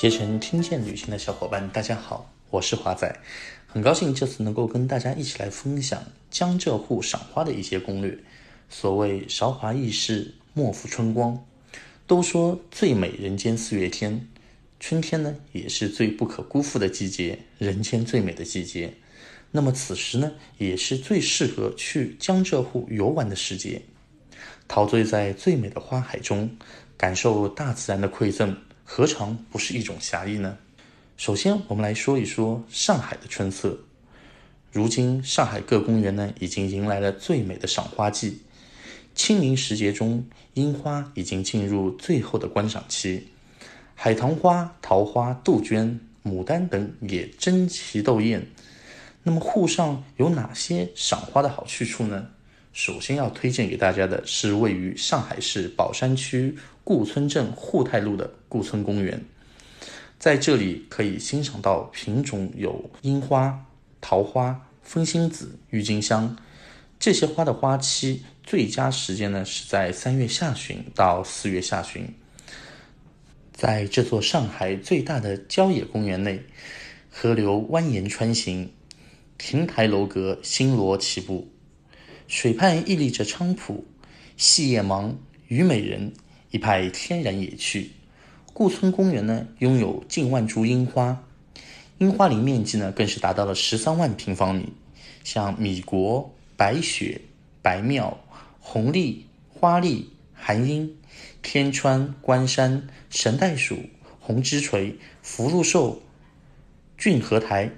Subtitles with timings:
[0.00, 3.14] 携程听见旅行的小伙伴，大家好，我是华仔，
[3.66, 8.18] 很高兴这次能够跟大家一起来分享江浙沪赏花的一些攻略。
[8.70, 11.38] 所谓韶华易逝，莫负春光。
[12.06, 14.26] 都说最美人间四月天，
[14.78, 18.94] 春天呢也是最不可辜负的季节，人间最美的季节。
[19.50, 23.82] 那么此时呢，也是最适合去江浙沪游玩的时节，
[24.66, 26.56] 陶醉在最美的花海中，
[26.96, 28.56] 感受大自然的馈赠。
[28.92, 30.58] 何尝不是一种侠义呢？
[31.16, 33.78] 首先，我们来说一说上海的春色。
[34.72, 38.42] 如今，上海各公园呢已经迎来了最美的赏花季。
[39.14, 43.28] 清明时节中，樱花已经进入最后的观赏期，
[43.94, 48.44] 海棠花、桃花、杜鹃、牡丹等也争奇斗艳。
[49.22, 52.26] 那么，沪上有哪些赏花的好去处呢？
[52.72, 56.56] 首先要推荐给大家的是位于上海市宝山区
[56.90, 59.24] 顾村镇沪太路的顾村公园，
[60.18, 63.64] 在这里可以欣赏到品种有樱花、
[64.00, 66.36] 桃花、风信子、郁金香
[66.98, 72.12] 这些花的花期，最佳时间呢是在三月下旬到四月下旬。
[73.52, 76.42] 在这座上海最大的郊野公园内，
[77.08, 78.68] 河流蜿蜒穿行，
[79.38, 81.48] 亭台楼阁星罗棋布。
[82.26, 83.84] 水畔屹立着菖蒲、
[84.36, 86.12] 细叶芒、虞美人，
[86.50, 87.92] 一派天然野趣。
[88.52, 91.24] 顾村公园呢，拥有近万株樱花，
[91.98, 94.72] 樱花林面积呢，更是达到了十三万平方米。
[95.22, 97.20] 像米国、白雪、
[97.62, 98.18] 白妙、
[98.58, 100.96] 红丽、花丽、寒樱、
[101.42, 103.78] 天川、关山、神袋鼠、
[104.18, 106.02] 红枝锤、福禄寿、
[106.98, 107.70] 俊和台、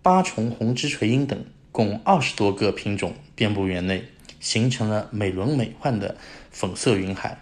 [0.00, 1.44] 八重红枝锤樱等。
[1.72, 4.02] 共二十多个品种遍布园内，
[4.40, 6.16] 形成了美轮美奂的
[6.58, 7.38] 粉色云海。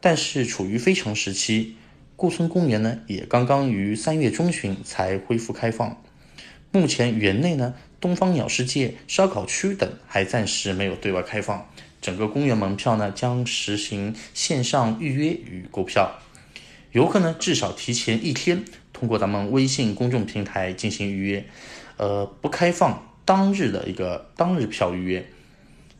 [0.00, 1.76] 但是处于非常时期，
[2.16, 6.02] 顾村公园呢也刚刚于三月中旬才恢复开放。
[6.72, 11.70] 目前园内呢，东方鸟世界、烧烤区等还暂时没有对外开放。
[12.02, 16.18] 整个公园门票呢将实行线上预约与购票，
[16.90, 21.44] 游客呢至少提前一天通过咱们微信公众平台进行预约，
[21.96, 23.04] 呃，不开放。
[23.24, 25.26] 当日的一个当日票预约。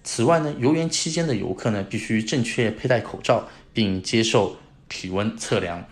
[0.07, 4.57] 此外呢，游园期间的游客呢，必须正确佩戴口罩，并接受
[4.89, 5.85] 体温测量。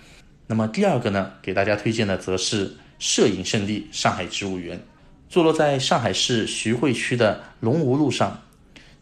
[0.46, 4.80] 那么第二个呢，给大家推荐的则是摄影圣地上海植物园，
[5.28, 8.40] 坐落在上海市徐汇区的龙吴路上。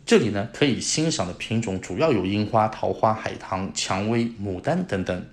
[0.06, 5.26] 这里呢，可以欣赏的品种主要有樱花、桃花、海棠、蔷薇、牡丹等等。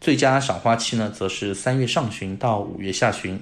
[0.00, 3.38] 最佳赏花期呢，则是三月上旬到五月下旬。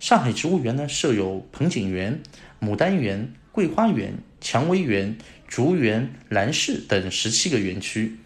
[0.00, 2.20] 上海植物园呢，设有盆景园。
[2.58, 5.16] 牡丹园、桂花园、蔷薇园、
[5.48, 8.18] 竹园、兰室等十七个园区，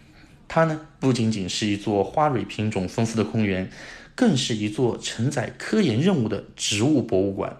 [0.49, 3.71] 它呢不仅仅是一座花蕊品种丰富的公园，
[4.13, 7.55] 更是一座承载科研任务的植物博物馆。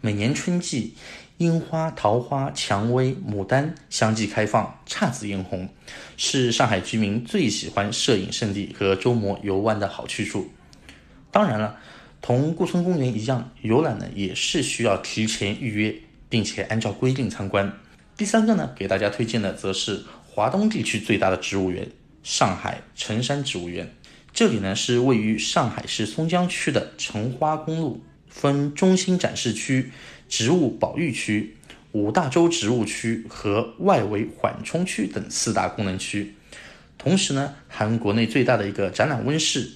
[0.00, 0.94] 每年春季，
[1.36, 5.68] 樱花、桃花、蔷薇、牡丹相继开放，姹紫嫣红，
[6.16, 10.48] 是上海居民最喜欢摄影圣地和周末游玩的好去处。
[11.30, 11.78] 当然了。
[12.22, 15.94] 同顾村公园一样，游览呢也是需要提前预约，
[16.28, 17.72] 并且按照规定参观。
[18.16, 21.88] 第三个呢，给大家推荐的则是华东地区最大的植物园——
[22.22, 23.94] 上海城山植物园。
[24.32, 29.90] 这里呢是位于上海市松江区的城花公路，分中心展示区、
[30.28, 31.56] 植物保育区、
[31.92, 36.34] 五大洲植物区和外围缓冲区等四大功能区。
[36.98, 39.70] 同时呢，含国内最大的一个展览温室，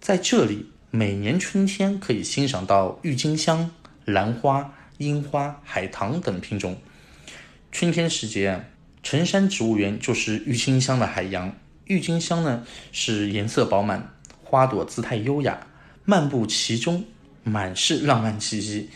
[0.00, 0.70] 在这里。
[0.90, 3.72] 每年春天可以欣赏到郁金香、
[4.04, 6.78] 兰花、樱花、海棠等品种。
[7.72, 8.64] 春天时节，
[9.02, 11.54] 城山植物园就是郁金香的海洋。
[11.86, 15.66] 郁金香呢是颜色饱满，花朵姿态优雅，
[16.04, 17.04] 漫步其中
[17.42, 18.90] 满是浪漫气息。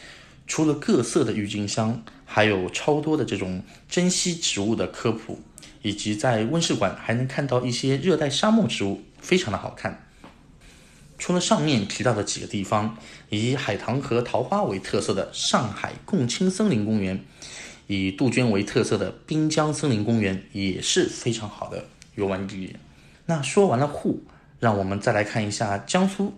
[0.47, 5.41] 除了各色的郁金香，还有超多的这种珍稀植物的科普，
[5.82, 10.07] 以及在温室馆还能看到一些热带沙漠植物，非常的好看。
[11.19, 12.97] 除了上面提到的几个地方，
[13.29, 17.25] 以海棠和桃花为特色的上海共青森林公园，
[17.88, 21.85] 以杜鹃为特色的滨江森林公园也是非常好的
[22.15, 22.79] 游玩地点。
[23.26, 24.23] 那说完了沪，
[24.61, 26.32] 让我们再来看一下江苏。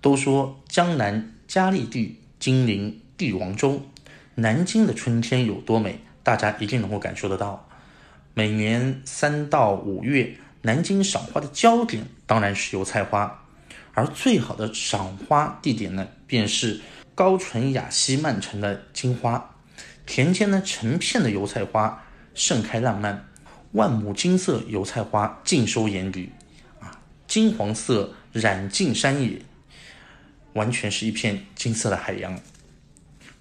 [0.00, 3.82] 都说江南佳丽地，金陵帝王州。
[4.36, 7.68] 南京的春天有多美，大家一定能够感受得到。
[8.34, 13.43] 每年三到五月，南京赏花的焦点当然是油菜花。
[13.94, 16.80] 而最好的赏花地点呢，便是
[17.14, 19.56] 高淳雅溪漫城的金花
[20.04, 22.04] 田间呢，成片的油菜花
[22.34, 23.28] 盛开烂漫，
[23.72, 26.30] 万亩金色油菜花尽收眼底，
[26.80, 29.40] 啊，金黄色染尽山野，
[30.54, 32.38] 完全是一片金色的海洋。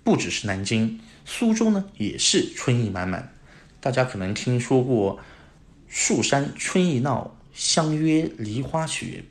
[0.04, 3.34] 不只是南京，苏州呢也是春意满满。
[3.80, 5.20] 大家可能听说过
[5.90, 9.24] “树山春意闹，相约梨花雪”，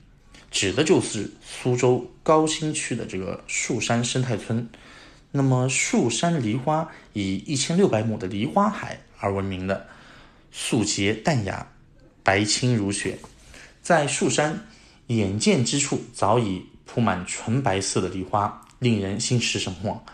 [0.53, 4.69] 指的就是苏州高新区的这个树山生态村。
[5.33, 9.89] 那么，树山梨花以一千六百亩的梨花海而闻名的，
[10.53, 11.67] 素洁淡雅，
[12.23, 13.19] 白清如雪。
[13.81, 14.67] 在树山，
[15.07, 20.05] 眼见之处早已铺满纯白色的梨花，令人心驰神往。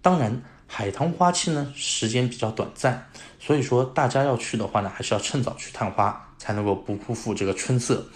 [0.00, 8.06] 当然，海棠花期呢时间比较短暂，所以说大家要去的话呢，还是要趁早去探花，才能够不辜负这个春色。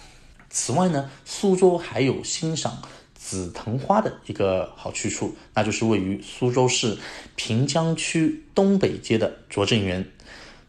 [0.49, 2.81] 此外呢，苏州还有欣赏
[3.13, 6.97] 紫藤花的一个好去处，那就是位于苏州市
[7.35, 10.05] 平江区东北街的拙政园。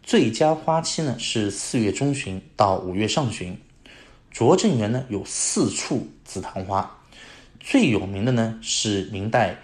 [0.03, 3.57] 最佳花期呢是四月中旬到五月上旬。
[4.31, 6.99] 拙政园呢有四处紫藤花，
[7.61, 9.57] 最有名的呢是明代。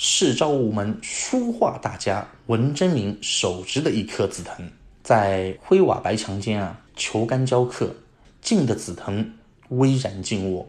[0.00, 4.70] 市昭武门书画大家文征明手植的一棵紫藤，
[5.02, 7.92] 在灰瓦白墙间啊，球杆交刻，
[8.40, 9.28] 静的紫藤
[9.68, 10.68] 巍然静卧，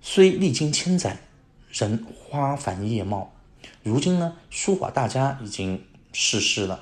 [0.00, 1.18] 虽历经千载，
[1.70, 3.32] 仍花繁叶茂。
[3.82, 5.82] 如今呢，书画大家已经
[6.12, 6.80] 逝世了，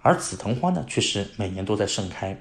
[0.00, 2.40] 而紫藤花呢，却是每年都在盛开。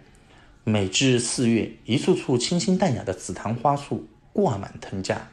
[0.64, 5.30] 每至四月，一簇簇清新淡雅的紫檀花簇挂满藤架。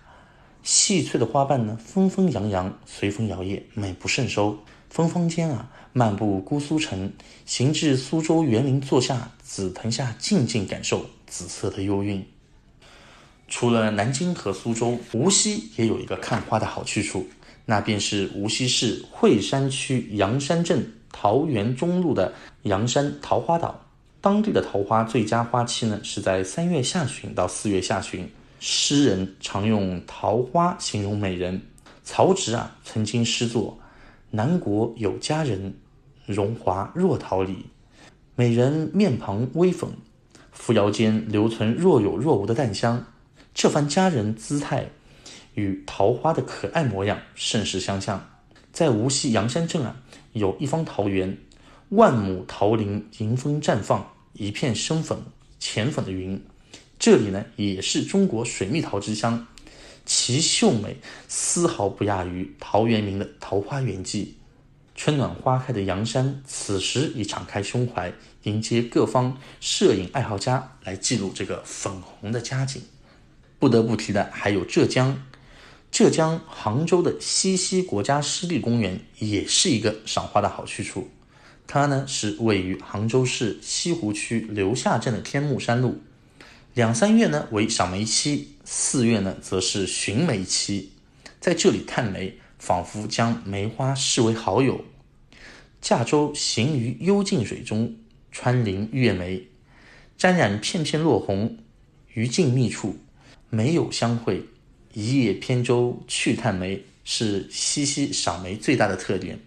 [0.62, 4.58] 细翠的花瓣呢，纷纷扬扬，随风摇曳，美不胜收。
[4.88, 7.12] 芬芳间啊，漫步姑苏城，
[7.44, 12.26] 行至苏州园林，坐下紫藤下，静静感受紫色的幽韵。
[13.48, 17.26] 除了南京和苏州，无锡也有一个看花的好去处，
[17.64, 22.32] 那便是无锡市惠山区阳山镇桃源中路的
[22.64, 23.82] 阳山桃花岛。
[24.20, 28.28] 当地的桃花最佳花期呢，是在三月下旬到四月下旬。
[28.60, 31.60] 诗人常用桃花形容美人。
[32.04, 33.78] 曹植啊，曾经诗作
[34.30, 35.74] ：“南国有佳人，
[36.26, 37.64] 荣华若桃李。
[38.34, 39.88] 美人面庞微粉，
[40.52, 43.02] 扶摇间留存若有若无的淡香。”
[43.58, 44.88] 这番佳人姿态
[45.54, 48.30] 与桃花的可爱模样甚是相像。
[48.72, 49.96] 在无锡阳山镇啊，
[50.32, 51.36] 有一方桃园，
[51.88, 55.18] 万亩桃林迎风绽放，一片深粉
[55.58, 56.40] 浅粉的云。
[57.00, 59.48] 这里呢，也是中国水蜜桃之乡，
[60.06, 60.96] 其秀美
[61.26, 64.36] 丝毫不亚于陶渊明的《桃花源记》。
[64.94, 68.12] 春暖花开的阳山，此时已敞开胸怀，
[68.44, 72.80] 迎接各方摄影爱好家来记录这个粉红的佳景。
[73.58, 75.22] 不得不提的还有浙江，
[75.90, 81.08] 浙江杭州的西溪国家湿地公园也是一个赏花的好去处。
[81.66, 86.00] 它呢是位于杭州市西湖区留下镇的天目山路。
[86.74, 90.92] 两三月呢为赏梅期，四月呢则是寻梅期。
[91.40, 94.84] 在这里探梅，仿佛将梅花视为好友。
[95.80, 97.96] 驾舟行于幽静水中，
[98.32, 99.48] 穿林越梅，
[100.16, 101.58] 沾染片片落红，
[102.14, 102.96] 于静谧处，
[103.50, 104.44] 梅有相会。
[104.94, 109.38] 一叶扁舟去探梅，是西溪赏梅最大的特点。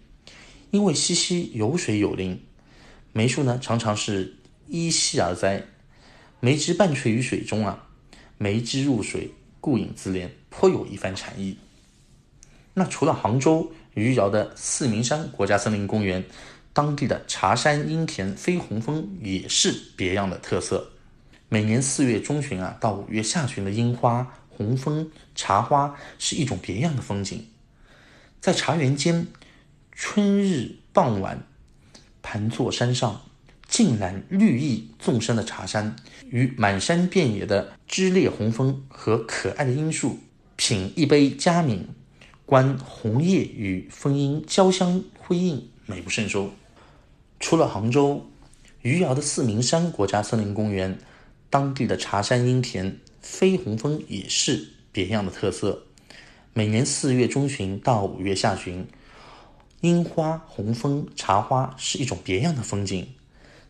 [0.70, 2.40] 因为西溪有水有林，
[3.12, 4.36] 梅树呢常常是
[4.68, 5.66] 依溪而栽。
[6.40, 7.88] 梅枝半垂于水中啊，
[8.38, 11.58] 梅枝入水，顾影自怜，颇有一番禅意。
[12.72, 16.24] 那除了杭州余姚的四明山国家森林公园，
[16.72, 20.91] 当地的茶山阴田飞红枫也是别样的特色。
[21.52, 27.46] 每年四月中旬啊到五月下旬的樱花、红枫、茶花是一种别样的风景。
[28.40, 29.26] 在茶园间，
[29.92, 31.46] 春日傍晚，
[32.22, 33.20] 盘坐山上。
[33.68, 35.96] 尽览绿意纵深的茶山，
[36.30, 40.20] 与满山遍野的枝裂红枫和可爱的樱树，
[40.56, 41.86] 品一杯佳茗，
[42.46, 46.50] 观红叶与枫樱交相辉映，美不胜收。
[47.40, 48.26] 除了杭州，
[48.80, 50.98] 余姚的四明山国家森林公园，
[51.52, 55.82] 当地的茶山樱田飞红枫也是别样的特色。
[56.54, 58.86] 每年四月中旬到五月下旬，
[59.82, 63.06] 樱花、红枫、茶花是一种别样的风景。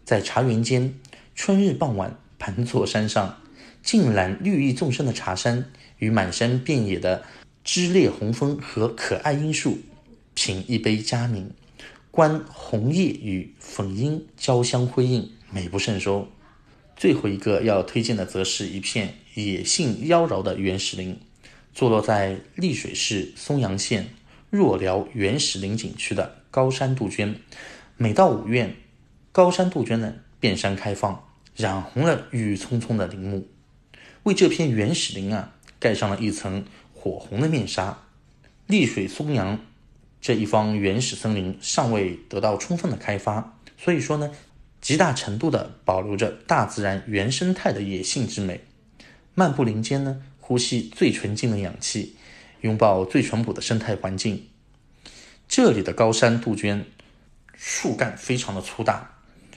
[0.05, 0.95] 在茶园间，
[1.35, 3.41] 春日傍晚，盘坐山上，
[3.83, 7.25] 尽览绿意纵深的茶山与满山遍野的
[7.65, 9.79] 枝裂红枫和可爱樱树，
[10.35, 11.51] 品一杯佳茗，
[12.13, 16.29] 观红叶与粉樱交相辉映，美不胜收。
[17.03, 21.19] 最后一个要推荐的，则是一片野性妖娆的原始林，
[21.75, 24.11] 坐落在丽水市松阳县
[24.51, 27.35] 若辽原始林景区的高山杜鹃。
[27.97, 28.77] 每到五月。
[29.33, 33.49] 高山杜鹃呢，遍山开放，染红了郁郁葱葱的林木，
[34.23, 37.99] 为这片原始林啊盖上了一层火红的面纱。
[38.69, 39.59] 丽水松阳
[40.21, 44.31] 这一方原始森林尚未得到充分的开发，所以说呢，
[44.83, 48.63] 极大程度的保留着大自然原生态的野性之美。
[49.33, 52.17] 漫步林间呢，呼吸最纯净的氧气，
[52.63, 54.49] 拥抱最淳朴的生态环境。
[55.49, 56.85] 这里的高山杜鹃，
[57.55, 59.15] 树干非常的粗大，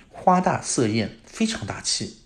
[0.10, 2.18] 花大色艳，非常大气，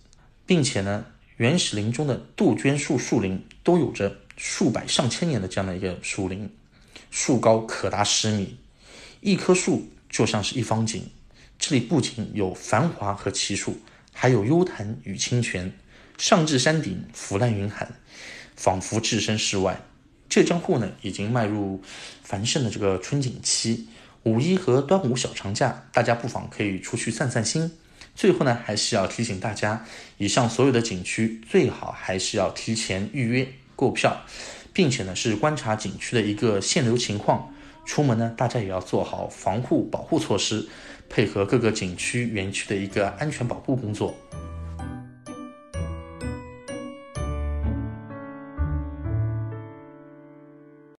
[0.45, 1.05] 并且呢，
[1.37, 6.53] 原始林中的杜鹃树树林都有着数百上千年的这样的一个树林。
[7.09, 8.57] 树高可达十米，
[9.21, 11.09] 一棵树就像是一方景。
[11.59, 13.77] 这里不仅有繁华和奇树，
[14.13, 15.71] 还有幽潭与清泉。
[16.17, 17.85] 上至山顶，俯览云海，
[18.55, 19.81] 仿佛置身事外。
[20.29, 21.81] 浙江沪呢，已经迈入
[22.23, 23.89] 繁盛的这个春景期，
[24.23, 27.69] 五一和端午小长假，大家不妨可以出去散散心。
[28.15, 29.85] 最后呢，还是要提醒大家，
[30.17, 34.21] 以上所有的景区最好还是要提前预约购票。
[34.71, 37.53] 并且呢，是观察景区的一个限流情况。
[37.85, 40.69] 出门呢，大家也要做好防护保护措施，
[41.09, 44.15] 配合各个景区园区的一个安全保护工作。